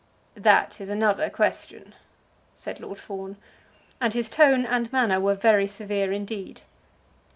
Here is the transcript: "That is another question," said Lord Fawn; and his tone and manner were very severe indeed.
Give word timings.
"That 0.33 0.81
is 0.81 0.89
another 0.89 1.29
question," 1.29 1.93
said 2.55 2.79
Lord 2.79 2.97
Fawn; 2.97 3.37
and 4.01 4.15
his 4.15 4.29
tone 4.29 4.65
and 4.65 4.91
manner 4.91 5.19
were 5.19 5.35
very 5.35 5.67
severe 5.67 6.11
indeed. 6.11 6.63